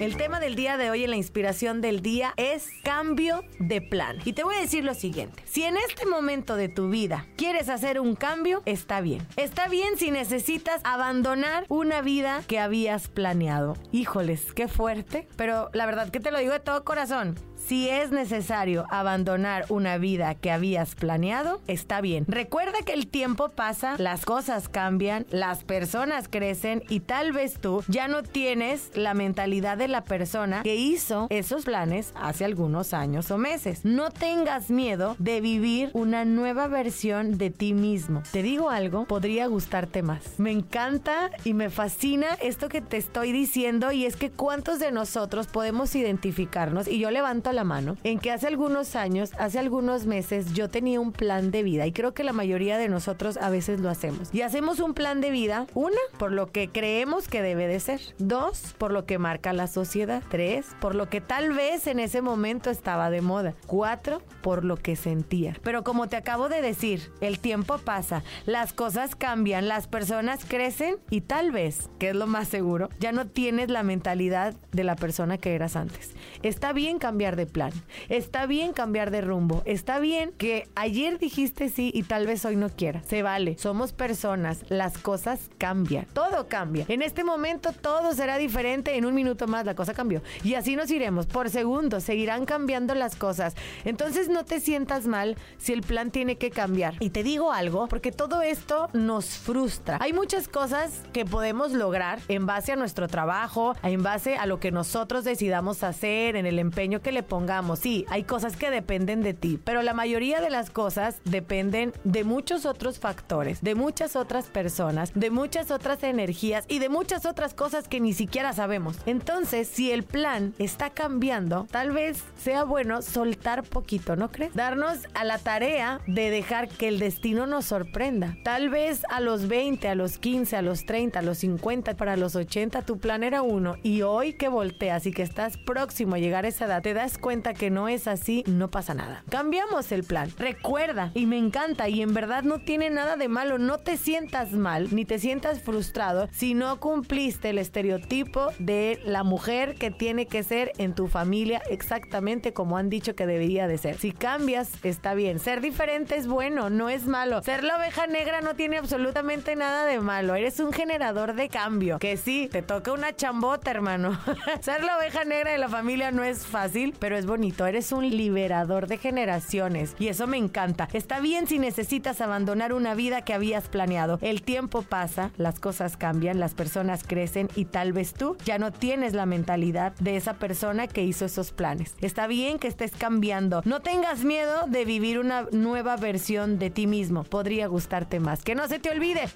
[0.00, 4.18] El tema del día de hoy en la inspiración del día es cambio de plan.
[4.24, 5.40] Y te voy a decir lo siguiente.
[5.46, 9.24] Si en este momento de tu vida quieres hacer un cambio, está bien.
[9.36, 13.76] Está bien si necesitas abandonar una vida que habías planeado.
[13.92, 15.28] Híjoles, qué fuerte.
[15.36, 17.36] Pero la verdad que te lo digo de todo corazón.
[17.56, 22.26] Si es necesario abandonar una vida que habías planeado, está bien.
[22.28, 27.82] Recuerda que el tiempo pasa, las cosas cambian, las personas crecen y tal vez tú
[27.88, 33.30] ya no tienes la mentalidad de la persona que hizo esos planes hace algunos años
[33.30, 33.84] o meses.
[33.84, 38.22] No tengas miedo de vivir una nueva versión de ti mismo.
[38.32, 40.38] Te digo algo, podría gustarte más.
[40.38, 44.92] Me encanta y me fascina esto que te estoy diciendo y es que cuántos de
[44.92, 50.06] nosotros podemos identificarnos y yo levanto la mano en que hace algunos años, hace algunos
[50.06, 53.50] meses, yo tenía un plan de vida y creo que la mayoría de nosotros a
[53.50, 54.30] veces lo hacemos.
[54.32, 58.00] Y hacemos un plan de vida, una, por lo que creemos que debe de ser,
[58.18, 62.22] dos, por lo que marca la sociedad, tres, por lo que tal vez en ese
[62.22, 65.56] momento estaba de moda, cuatro, por lo que sentía.
[65.62, 70.96] Pero como te acabo de decir, el tiempo pasa, las cosas cambian, las personas crecen
[71.10, 74.96] y tal vez, que es lo más seguro, ya no tienes la mentalidad de la
[74.96, 76.14] persona que eras antes.
[76.42, 77.72] Está bien cambiar de plan.
[78.08, 79.62] Está bien cambiar de rumbo.
[79.64, 83.06] Está bien que ayer dijiste sí y tal vez hoy no quieras.
[83.06, 83.56] Se vale.
[83.58, 84.64] Somos personas.
[84.68, 86.06] Las cosas cambian.
[86.12, 86.84] Todo cambia.
[86.88, 88.96] En este momento todo será diferente.
[88.96, 90.22] En un minuto más la cosa cambió.
[90.42, 91.26] Y así nos iremos.
[91.26, 93.54] Por segundo seguirán cambiando las cosas.
[93.84, 96.94] Entonces no te sientas mal si el plan tiene que cambiar.
[97.00, 99.98] Y te digo algo, porque todo esto nos frustra.
[100.00, 104.60] Hay muchas cosas que podemos lograr en base a nuestro trabajo, en base a lo
[104.60, 109.22] que nosotros decidamos hacer, en el empeño que le pongamos, sí, hay cosas que dependen
[109.22, 114.16] de ti, pero la mayoría de las cosas dependen de muchos otros factores, de muchas
[114.16, 118.96] otras personas, de muchas otras energías y de muchas otras cosas que ni siquiera sabemos.
[119.06, 124.52] Entonces, si el plan está cambiando, tal vez sea bueno soltar poquito, ¿no crees?
[124.54, 128.36] Darnos a la tarea de dejar que el destino nos sorprenda.
[128.42, 132.16] Tal vez a los 20, a los 15, a los 30, a los 50, para
[132.16, 136.18] los 80 tu plan era uno y hoy que volteas y que estás próximo a
[136.18, 139.22] llegar a esa edad, te das cuenta que no es así, no pasa nada.
[139.28, 140.30] Cambiamos el plan.
[140.38, 144.52] Recuerda, y me encanta, y en verdad no tiene nada de malo, no te sientas
[144.52, 150.42] mal, ni te sientas frustrado si no cumpliste el estereotipo de la que tiene que
[150.42, 153.98] ser en tu familia exactamente como han dicho que debería de ser.
[153.98, 155.38] Si cambias, está bien.
[155.38, 157.42] Ser diferente es bueno, no es malo.
[157.42, 160.34] Ser la oveja negra no tiene absolutamente nada de malo.
[160.34, 161.98] Eres un generador de cambio.
[161.98, 164.18] Que sí, te toca una chambota, hermano.
[164.60, 167.66] ser la oveja negra de la familia no es fácil, pero es bonito.
[167.66, 170.88] Eres un liberador de generaciones y eso me encanta.
[170.94, 174.18] Está bien si necesitas abandonar una vida que habías planeado.
[174.22, 178.72] El tiempo pasa, las cosas cambian, las personas crecen y tal vez tú ya no
[178.72, 181.96] tienes la mentalidad de esa persona que hizo esos planes.
[182.00, 183.62] Está bien que estés cambiando.
[183.64, 187.24] No tengas miedo de vivir una nueva versión de ti mismo.
[187.24, 188.44] Podría gustarte más.
[188.44, 189.28] Que no se te olvide.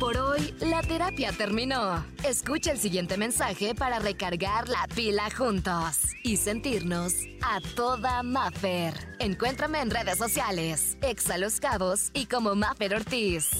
[0.00, 2.04] Por hoy, la terapia terminó.
[2.24, 8.94] Escucha el siguiente mensaje para recargar la pila juntos y sentirnos a toda Maffer.
[9.18, 13.50] Encuéntrame en redes sociales, Exa Los Cabos y como Maffer Ortiz.